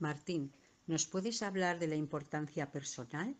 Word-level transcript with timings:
Martín, 0.00 0.52
¿nos 0.86 1.06
puedes 1.06 1.42
hablar 1.42 1.78
de 1.78 1.86
la 1.86 1.94
importancia 1.94 2.72
personal? 2.72 3.36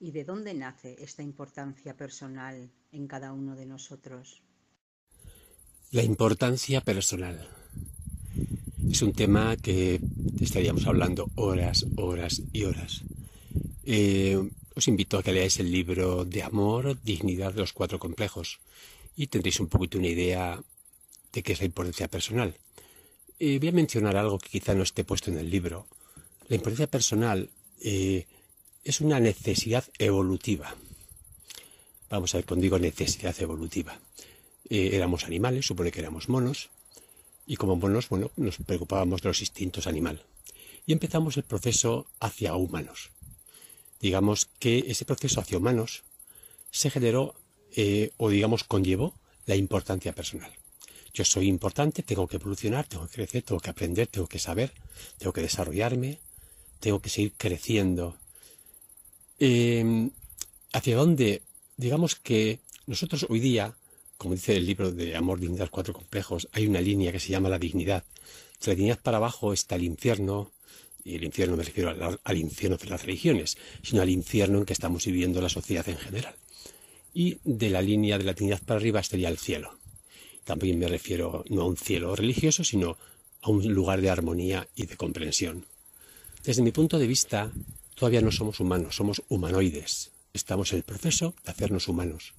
¿Y 0.00 0.10
de 0.10 0.24
dónde 0.24 0.52
nace 0.54 0.96
esta 0.98 1.22
importancia 1.22 1.96
personal 1.96 2.70
en 2.92 3.06
cada 3.06 3.32
uno 3.32 3.56
de 3.56 3.66
nosotros? 3.66 4.42
La 5.90 6.02
importancia 6.02 6.80
personal. 6.80 7.48
Es 8.90 9.02
un 9.02 9.12
tema 9.12 9.56
que 9.56 10.00
estaríamos 10.40 10.86
hablando 10.86 11.30
horas, 11.36 11.86
horas 11.96 12.42
y 12.52 12.64
horas. 12.64 13.02
Eh, 13.84 14.38
os 14.74 14.88
invito 14.88 15.18
a 15.18 15.22
que 15.22 15.32
leáis 15.32 15.58
el 15.58 15.72
libro 15.72 16.24
de 16.24 16.42
amor, 16.42 17.00
dignidad 17.02 17.54
de 17.54 17.60
los 17.60 17.72
cuatro 17.72 17.98
complejos 17.98 18.60
y 19.16 19.28
tendréis 19.28 19.60
un 19.60 19.68
poquito 19.68 19.98
una 19.98 20.08
idea 20.08 20.62
de 21.32 21.42
qué 21.42 21.52
es 21.52 21.60
la 21.60 21.66
importancia 21.66 22.08
personal. 22.08 22.54
Eh, 23.40 23.58
voy 23.58 23.68
a 23.68 23.72
mencionar 23.72 24.16
algo 24.16 24.38
que 24.38 24.48
quizá 24.48 24.74
no 24.74 24.82
esté 24.82 25.04
puesto 25.04 25.30
en 25.30 25.38
el 25.38 25.50
libro. 25.50 25.86
La 26.48 26.56
importancia 26.56 26.88
personal 26.88 27.50
eh, 27.80 28.26
es 28.84 29.00
una 29.00 29.20
necesidad 29.20 29.84
evolutiva. 29.98 30.74
Vamos 32.10 32.34
a 32.34 32.38
ver, 32.38 32.46
cuando 32.46 32.62
digo 32.62 32.78
necesidad 32.78 33.34
evolutiva. 33.40 33.98
éramos 34.70 35.24
animales, 35.24 35.66
supone 35.66 35.90
que 35.90 36.00
éramos 36.00 36.28
monos, 36.28 36.70
y 37.46 37.56
como 37.56 37.76
monos, 37.76 38.10
bueno, 38.10 38.30
nos 38.36 38.58
preocupábamos 38.58 39.22
de 39.22 39.30
los 39.30 39.40
instintos 39.40 39.86
animal. 39.86 40.22
Y 40.84 40.92
empezamos 40.92 41.36
el 41.38 41.44
proceso 41.44 42.06
hacia 42.20 42.54
humanos. 42.54 43.10
Digamos 44.00 44.46
que 44.58 44.84
ese 44.88 45.06
proceso 45.06 45.40
hacia 45.40 45.56
humanos 45.56 46.04
se 46.70 46.90
generó 46.90 47.34
eh, 47.74 48.12
o 48.18 48.28
digamos 48.28 48.64
conllevó 48.64 49.14
la 49.46 49.56
importancia 49.56 50.14
personal. 50.14 50.52
Yo 51.14 51.24
soy 51.24 51.48
importante, 51.48 52.02
tengo 52.02 52.26
que 52.26 52.36
evolucionar, 52.36 52.86
tengo 52.86 53.06
que 53.06 53.14
crecer, 53.14 53.42
tengo 53.42 53.60
que 53.60 53.70
aprender, 53.70 54.06
tengo 54.06 54.26
que 54.26 54.38
saber, 54.38 54.72
tengo 55.18 55.32
que 55.32 55.42
desarrollarme, 55.42 56.18
tengo 56.80 57.00
que 57.00 57.08
seguir 57.08 57.32
creciendo. 57.36 58.16
Em, 59.38 60.10
¿Hacia 60.72 60.96
dónde? 60.96 61.42
Digamos 61.76 62.14
que 62.14 62.60
nosotros 62.86 63.26
hoy 63.28 63.40
día 63.40 63.74
como 64.18 64.34
dice 64.34 64.56
el 64.56 64.66
libro 64.66 64.90
de 64.90 65.14
Amor, 65.14 65.38
Dignidad, 65.38 65.70
Cuatro 65.70 65.94
Complejos, 65.94 66.48
hay 66.52 66.66
una 66.66 66.80
línea 66.80 67.12
que 67.12 67.20
se 67.20 67.30
llama 67.30 67.48
la 67.48 67.58
dignidad. 67.58 68.02
De 68.60 68.66
la 68.66 68.74
dignidad 68.74 68.98
para 69.00 69.18
abajo 69.18 69.52
está 69.52 69.76
el 69.76 69.84
infierno, 69.84 70.50
y 71.04 71.14
el 71.14 71.24
infierno 71.24 71.56
me 71.56 71.62
refiero 71.62 72.18
al, 72.24 72.36
infierno 72.36 72.76
de 72.76 72.86
las 72.86 73.04
religiones, 73.04 73.56
sino 73.82 74.02
al 74.02 74.10
infierno 74.10 74.58
en 74.58 74.64
que 74.64 74.72
estamos 74.72 75.06
viviendo 75.06 75.40
la 75.40 75.48
sociedad 75.48 75.88
en 75.88 75.96
general. 75.96 76.34
Y 77.14 77.38
de 77.44 77.70
la 77.70 77.80
línea 77.80 78.18
de 78.18 78.24
la 78.24 78.32
dignidad 78.32 78.60
para 78.60 78.78
arriba 78.78 78.98
estaría 78.98 79.28
el 79.28 79.38
cielo. 79.38 79.77
También 80.48 80.78
me 80.78 80.88
refiero 80.88 81.44
no 81.50 81.60
a 81.60 81.66
un 81.66 81.76
cielo 81.76 82.16
religioso, 82.16 82.64
sino 82.64 82.96
a 83.42 83.50
un 83.50 83.70
lugar 83.70 84.00
de 84.00 84.08
armonía 84.08 84.66
y 84.74 84.86
de 84.86 84.96
comprensión. 84.96 85.66
Desde 86.42 86.62
mi 86.62 86.72
punto 86.72 86.98
de 86.98 87.06
vista, 87.06 87.52
todavía 87.94 88.22
no 88.22 88.32
somos 88.32 88.58
humanos, 88.58 88.96
somos 88.96 89.22
humanoides. 89.28 90.10
Estamos 90.32 90.72
en 90.72 90.78
el 90.78 90.84
proceso 90.84 91.34
de 91.44 91.50
hacernos 91.50 91.86
humanos. 91.86 92.32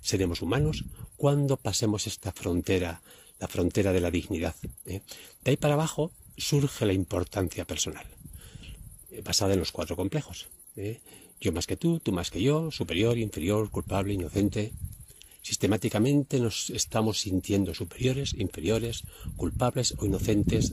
Seremos 0.00 0.42
humanos 0.42 0.84
cuando 1.16 1.56
pasemos 1.56 2.06
esta 2.06 2.30
frontera, 2.30 3.02
la 3.40 3.48
frontera 3.48 3.92
de 3.92 4.00
la 4.00 4.12
dignidad. 4.12 4.54
¿eh? 4.84 5.00
De 5.42 5.50
ahí 5.50 5.56
para 5.56 5.74
abajo 5.74 6.12
surge 6.36 6.86
la 6.86 6.92
importancia 6.92 7.64
personal, 7.64 8.06
eh, 9.10 9.22
basada 9.22 9.54
en 9.54 9.58
los 9.58 9.72
cuatro 9.72 9.96
complejos. 9.96 10.46
¿eh? 10.76 11.00
Yo 11.40 11.50
más 11.50 11.66
que 11.66 11.76
tú, 11.76 11.98
tú 11.98 12.12
más 12.12 12.30
que 12.30 12.40
yo, 12.40 12.70
superior, 12.70 13.18
inferior, 13.18 13.68
culpable, 13.70 14.14
inocente. 14.14 14.72
Sistemáticamente 15.46 16.40
nos 16.40 16.70
estamos 16.70 17.20
sintiendo 17.20 17.72
superiores, 17.72 18.34
inferiores, 18.34 19.04
culpables 19.36 19.94
o 19.96 20.04
inocentes. 20.04 20.72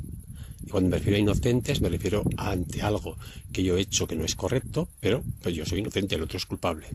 Y 0.66 0.70
cuando 0.72 0.90
me 0.90 0.98
refiero 0.98 1.18
a 1.18 1.20
inocentes 1.20 1.80
me 1.80 1.90
refiero 1.90 2.24
ante 2.38 2.82
algo 2.82 3.16
que 3.52 3.62
yo 3.62 3.78
he 3.78 3.82
hecho 3.82 4.08
que 4.08 4.16
no 4.16 4.26
es 4.26 4.34
correcto, 4.36 4.90
pero 5.00 5.22
pues 5.44 5.54
yo 5.54 5.64
soy 5.64 5.78
inocente, 5.78 6.16
el 6.16 6.24
otro 6.24 6.38
es 6.38 6.48
culpable. 6.48 6.88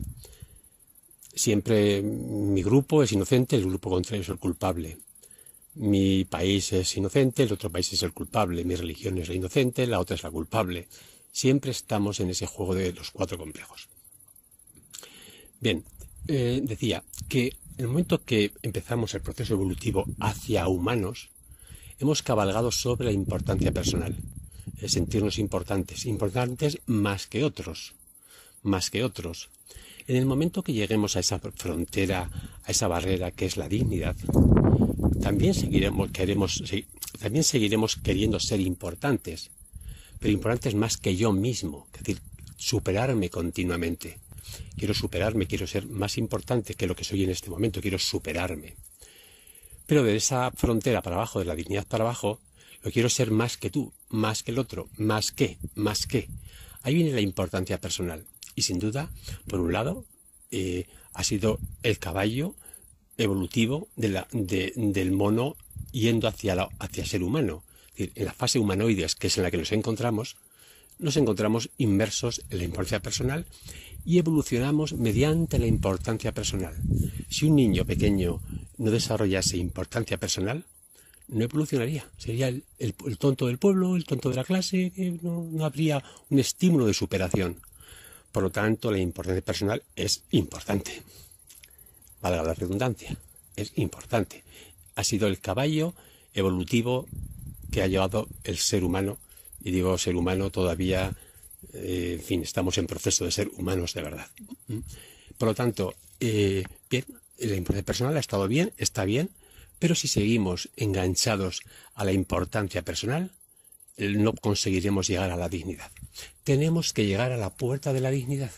Siempre 1.33 2.01
mi 2.01 2.61
grupo 2.61 3.01
es 3.01 3.13
inocente, 3.13 3.55
el 3.55 3.63
grupo 3.63 3.89
contrario 3.89 4.23
es 4.23 4.29
el 4.29 4.39
culpable. 4.39 4.97
Mi 5.75 6.25
país 6.25 6.73
es 6.73 6.97
inocente, 6.97 7.43
el 7.43 7.53
otro 7.53 7.69
país 7.69 7.93
es 7.93 8.03
el 8.03 8.11
culpable. 8.11 8.65
Mi 8.65 8.75
religión 8.75 9.17
es 9.19 9.29
la 9.29 9.35
inocente, 9.35 9.87
la 9.87 10.01
otra 10.01 10.17
es 10.17 10.23
la 10.23 10.31
culpable. 10.31 10.89
Siempre 11.31 11.71
estamos 11.71 12.19
en 12.19 12.29
ese 12.29 12.45
juego 12.45 12.75
de 12.75 12.91
los 12.91 13.11
cuatro 13.11 13.37
complejos. 13.37 13.87
Bien, 15.61 15.85
eh, 16.27 16.59
decía 16.61 17.01
que 17.29 17.55
en 17.79 17.85
el 17.85 17.91
momento 17.91 18.21
que 18.25 18.51
empezamos 18.61 19.13
el 19.13 19.21
proceso 19.21 19.53
evolutivo 19.53 20.03
hacia 20.19 20.67
humanos, 20.67 21.29
hemos 21.97 22.21
cabalgado 22.21 22.71
sobre 22.71 23.05
la 23.05 23.13
importancia 23.13 23.71
personal, 23.71 24.17
el 24.81 24.89
sentirnos 24.89 25.39
importantes, 25.39 26.05
importantes 26.05 26.79
más 26.87 27.25
que 27.27 27.45
otros, 27.45 27.93
más 28.63 28.89
que 28.89 29.05
otros. 29.05 29.47
En 30.07 30.17
el 30.17 30.25
momento 30.25 30.61
que 30.61 30.73
lleguemos 30.73 31.15
a 31.15 31.21
esa 31.21 31.39
frontera, 31.39 32.29
a 32.65 32.69
esa 32.69 32.89
barrera 32.89 33.31
que 33.31 33.45
es 33.45 33.55
la 33.55 33.69
dignidad, 33.69 34.17
también 35.21 35.53
seguiremos, 35.53 36.11
queremos, 36.11 36.61
también 37.17 37.45
seguiremos 37.45 37.95
queriendo 37.95 38.41
ser 38.41 38.59
importantes, 38.59 39.51
pero 40.19 40.33
importantes 40.33 40.75
más 40.75 40.97
que 40.97 41.15
yo 41.15 41.31
mismo, 41.31 41.87
es 41.93 41.99
decir, 42.03 42.21
superarme 42.57 43.29
continuamente. 43.29 44.19
Quiero 44.77 44.93
superarme, 44.93 45.47
quiero 45.47 45.67
ser 45.67 45.87
más 45.87 46.17
importante 46.17 46.73
que 46.73 46.87
lo 46.87 46.95
que 46.95 47.03
soy 47.03 47.23
en 47.23 47.29
este 47.29 47.49
momento, 47.49 47.81
quiero 47.81 47.99
superarme. 47.99 48.75
Pero 49.85 50.03
de 50.03 50.15
esa 50.15 50.51
frontera 50.51 51.01
para 51.01 51.15
abajo, 51.15 51.39
de 51.39 51.45
la 51.45 51.55
dignidad 51.55 51.87
para 51.87 52.03
abajo, 52.03 52.39
lo 52.83 52.91
quiero 52.91 53.09
ser 53.09 53.31
más 53.31 53.57
que 53.57 53.69
tú, 53.69 53.91
más 54.09 54.43
que 54.43 54.51
el 54.51 54.59
otro, 54.59 54.89
más 54.97 55.31
que, 55.31 55.57
más 55.75 56.05
que. 56.05 56.29
Ahí 56.81 56.93
viene 56.95 57.11
la 57.11 57.21
importancia 57.21 57.79
personal. 57.81 58.25
Y 58.55 58.61
sin 58.61 58.79
duda, 58.79 59.11
por 59.47 59.59
un 59.59 59.73
lado, 59.73 60.05
eh, 60.51 60.87
ha 61.13 61.23
sido 61.23 61.59
el 61.83 61.99
caballo 61.99 62.55
evolutivo 63.17 63.89
del 63.95 65.11
mono 65.11 65.55
yendo 65.91 66.27
hacia, 66.27 66.55
la, 66.55 66.69
hacia 66.79 67.05
ser 67.05 67.23
humano. 67.23 67.63
en 67.95 68.25
la 68.25 68.33
fase 68.33 68.59
humanoides, 68.59 69.15
que 69.15 69.27
es 69.27 69.37
en 69.37 69.43
la 69.43 69.51
que 69.51 69.57
nos 69.57 69.71
encontramos, 69.73 70.37
nos 70.99 71.17
encontramos 71.17 71.69
inmersos 71.77 72.43
en 72.49 72.59
la 72.59 72.65
importancia 72.65 73.01
personal 73.01 73.45
y 74.05 74.17
evolucionamos 74.17 74.93
mediante 74.93 75.59
la 75.59 75.67
importancia 75.67 76.33
personal. 76.33 76.75
Si 77.29 77.45
un 77.45 77.55
niño 77.55 77.85
pequeño 77.85 78.41
no 78.77 78.91
desarrollase 78.91 79.57
importancia 79.57 80.17
personal, 80.17 80.65
no 81.29 81.43
evolucionaría. 81.43 82.05
Sería 82.17 82.47
el, 82.47 82.93
tonto 83.17 83.47
del 83.47 83.57
pueblo, 83.57 83.95
el 83.95 84.05
tonto 84.05 84.29
de 84.29 84.35
la 84.35 84.43
clase, 84.43 84.91
no, 85.21 85.47
no 85.51 85.65
habría 85.65 86.03
un 86.29 86.39
estímulo 86.39 86.85
de 86.85 86.93
superación. 86.93 87.61
Por 88.31 88.43
lo 88.43 88.51
tanto, 88.51 88.91
la 88.91 88.99
importancia 88.99 89.41
personal 89.41 89.83
es 89.95 90.23
importante. 90.31 91.01
Valga 92.21 92.43
la 92.43 92.53
redundancia, 92.53 93.15
es 93.55 93.71
importante. 93.75 94.43
Ha 94.95 95.03
sido 95.03 95.27
el 95.27 95.39
caballo 95.39 95.93
evolutivo 96.33 97.07
que 97.71 97.81
ha 97.81 97.87
llevado 97.87 98.27
el 98.43 98.57
ser 98.57 98.83
humano, 98.83 99.17
y 99.63 99.71
digo 99.71 99.97
ser 99.97 100.15
humano 100.15 100.49
todavía, 100.49 101.13
eh, 101.73 102.17
en 102.19 102.23
fin, 102.23 102.41
estamos 102.43 102.77
en 102.77 102.87
proceso 102.87 103.25
de 103.25 103.31
ser 103.31 103.49
humanos 103.57 103.93
de 103.93 104.01
verdad. 104.01 104.27
Por 105.37 105.49
lo 105.49 105.55
tanto, 105.55 105.95
eh, 106.19 106.63
bien, 106.89 107.05
la 107.37 107.55
importancia 107.55 107.85
personal 107.85 108.17
ha 108.17 108.19
estado 108.19 108.47
bien, 108.47 108.73
está 108.77 109.05
bien, 109.05 109.29
pero 109.79 109.95
si 109.95 110.07
seguimos 110.07 110.69
enganchados 110.75 111.61
a 111.95 112.03
la 112.03 112.11
importancia 112.11 112.81
personal, 112.83 113.31
no 113.97 114.33
conseguiremos 114.33 115.07
llegar 115.07 115.31
a 115.31 115.37
la 115.37 115.49
dignidad. 115.49 115.91
Tenemos 116.43 116.93
que 116.93 117.05
llegar 117.05 117.31
a 117.31 117.37
la 117.37 117.49
puerta 117.49 117.93
de 117.93 118.01
la 118.01 118.11
dignidad. 118.11 118.51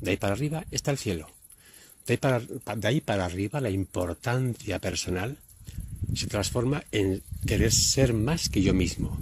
De 0.00 0.12
ahí 0.12 0.16
para 0.16 0.34
arriba 0.34 0.64
está 0.70 0.90
el 0.90 0.98
cielo. 0.98 1.28
De 2.06 2.14
ahí 2.14 2.18
para, 2.18 2.40
de 2.40 2.88
ahí 2.88 3.00
para 3.00 3.24
arriba 3.24 3.60
la 3.60 3.70
importancia 3.70 4.78
personal 4.78 5.36
se 6.14 6.26
transforma 6.26 6.84
en 6.90 7.22
querer 7.46 7.72
ser 7.72 8.14
más 8.14 8.48
que 8.48 8.62
yo 8.62 8.74
mismo. 8.74 9.18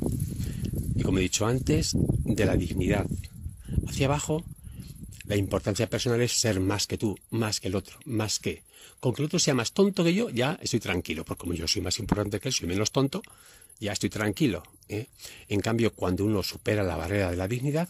Y 0.97 1.03
como 1.03 1.19
he 1.19 1.23
dicho 1.23 1.47
antes, 1.47 1.93
de 1.95 2.45
la 2.45 2.57
dignidad. 2.57 3.07
Hacia 3.87 4.07
abajo, 4.07 4.45
la 5.27 5.37
importancia 5.37 5.89
personal 5.89 6.21
es 6.22 6.33
ser 6.33 6.60
más 6.60 6.87
que 6.87 6.98
tú, 6.98 7.16
más 7.31 7.60
que 7.60 7.69
el 7.69 7.77
otro, 7.77 7.98
más 8.04 8.39
que. 8.39 8.63
Con 9.01 9.13
que 9.13 9.22
el 9.22 9.27
otro 9.27 9.39
sea 9.39 9.54
más 9.54 9.72
tonto 9.72 10.03
que 10.03 10.15
yo, 10.15 10.31
ya 10.31 10.59
estoy 10.63 10.81
tranquilo, 10.81 11.25
porque 11.25 11.41
como 11.41 11.54
yo 11.54 11.69
soy 11.69 11.83
más 11.83 11.98
importante 11.98 12.41
que 12.41 12.48
él, 12.48 12.54
soy 12.54 12.69
menos 12.69 12.93
tonto, 12.93 13.22
ya 13.78 13.93
estoy 13.93 14.09
tranquilo. 14.10 14.63
¿eh? 14.89 15.07
En 15.48 15.60
cambio, 15.60 15.93
cuando 15.93 16.25
uno 16.25 16.43
supera 16.43 16.83
la 16.83 16.97
barrera 16.97 17.31
de 17.31 17.37
la 17.37 17.48
dignidad, 17.48 17.89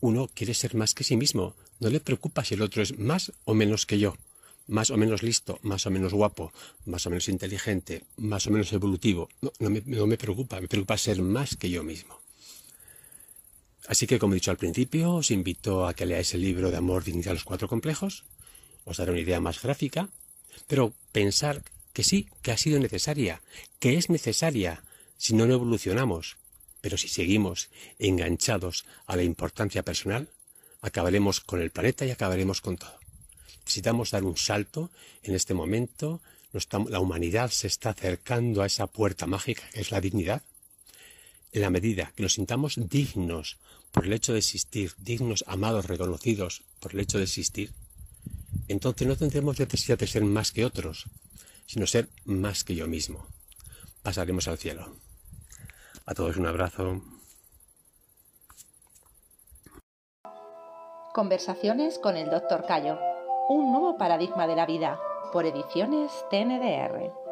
uno 0.00 0.28
quiere 0.32 0.54
ser 0.54 0.74
más 0.74 0.94
que 0.94 1.04
sí 1.04 1.16
mismo. 1.16 1.54
No 1.80 1.90
le 1.90 2.00
preocupa 2.00 2.44
si 2.44 2.54
el 2.54 2.62
otro 2.62 2.82
es 2.82 2.98
más 2.98 3.32
o 3.44 3.54
menos 3.54 3.86
que 3.86 3.98
yo, 3.98 4.16
más 4.68 4.90
o 4.90 4.96
menos 4.96 5.22
listo, 5.22 5.58
más 5.62 5.86
o 5.86 5.90
menos 5.90 6.12
guapo, 6.12 6.52
más 6.84 7.06
o 7.06 7.10
menos 7.10 7.28
inteligente, 7.28 8.04
más 8.16 8.46
o 8.46 8.50
menos 8.50 8.72
evolutivo. 8.72 9.28
No, 9.40 9.52
me, 9.70 10.16
preocupa, 10.16 10.60
me 10.60 10.68
preocupa 10.68 10.96
ser 10.96 11.20
más 11.22 11.56
que 11.56 11.70
yo 11.70 11.82
mismo. 11.82 12.20
Así 13.88 14.06
que, 14.06 14.18
como 14.18 14.34
he 14.34 14.36
dicho 14.36 14.50
al 14.50 14.58
principio, 14.58 15.14
os 15.14 15.30
invito 15.30 15.86
a 15.86 15.94
que 15.94 16.06
leáis 16.06 16.34
el 16.34 16.42
libro 16.42 16.70
de 16.70 16.76
Amor, 16.76 17.04
Dignidad, 17.04 17.32
los 17.32 17.44
Cuatro 17.44 17.68
Complejos. 17.68 18.24
Os 18.84 18.98
daré 18.98 19.12
una 19.12 19.20
idea 19.20 19.40
más 19.40 19.62
gráfica, 19.62 20.10
pero 20.66 20.92
pensar 21.10 21.62
que 21.94 22.04
sí, 22.04 22.28
que 22.42 22.52
ha 22.52 22.58
sido 22.58 22.78
necesaria, 22.78 23.40
que 23.80 23.96
es 23.96 24.10
necesaria, 24.10 24.84
si 25.16 25.34
no, 25.34 25.46
no 25.46 25.54
evolucionamos. 25.54 26.36
Pero 26.82 26.98
si 26.98 27.08
seguimos 27.08 27.70
enganchados 27.98 28.84
a 29.06 29.16
la 29.16 29.22
importancia 29.22 29.82
personal, 29.82 30.28
acabaremos 30.82 31.40
con 31.40 31.60
el 31.60 31.70
planeta 31.70 32.04
y 32.04 32.10
acabaremos 32.10 32.60
con 32.60 32.76
todo. 32.76 32.98
Necesitamos 33.68 34.12
dar 34.12 34.24
un 34.24 34.38
salto 34.38 34.90
en 35.22 35.34
este 35.34 35.52
momento. 35.52 36.22
La 36.88 37.00
humanidad 37.00 37.50
se 37.50 37.66
está 37.66 37.90
acercando 37.90 38.62
a 38.62 38.66
esa 38.66 38.86
puerta 38.86 39.26
mágica 39.26 39.62
que 39.74 39.82
es 39.82 39.90
la 39.90 40.00
dignidad. 40.00 40.40
En 41.52 41.60
la 41.60 41.68
medida 41.68 42.10
que 42.16 42.22
nos 42.22 42.32
sintamos 42.32 42.76
dignos 42.88 43.58
por 43.92 44.06
el 44.06 44.14
hecho 44.14 44.32
de 44.32 44.38
existir, 44.38 44.92
dignos, 44.96 45.44
amados, 45.46 45.84
reconocidos 45.84 46.62
por 46.80 46.94
el 46.94 47.00
hecho 47.00 47.18
de 47.18 47.24
existir, 47.24 47.74
entonces 48.68 49.06
no 49.06 49.16
tendremos 49.16 49.60
necesidad 49.60 49.98
de 49.98 50.06
ser 50.06 50.24
más 50.24 50.50
que 50.50 50.64
otros, 50.64 51.04
sino 51.66 51.86
ser 51.86 52.08
más 52.24 52.64
que 52.64 52.74
yo 52.74 52.86
mismo. 52.88 53.26
Pasaremos 54.02 54.48
al 54.48 54.56
cielo. 54.56 54.96
A 56.06 56.14
todos 56.14 56.38
un 56.38 56.46
abrazo. 56.46 57.02
Conversaciones 61.12 61.98
con 61.98 62.16
el 62.16 62.30
Dr. 62.30 62.64
Cayo. 62.66 63.07
Un 63.48 63.72
nuevo 63.72 63.96
paradigma 63.96 64.46
de 64.46 64.54
la 64.54 64.66
vida. 64.66 65.00
Por 65.32 65.46
ediciones 65.46 66.12
TNDR. 66.30 67.27